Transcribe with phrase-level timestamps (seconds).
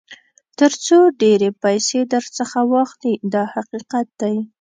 [0.59, 4.35] تر څو ډېرې پیسې درڅخه واخلي دا حقیقت دی.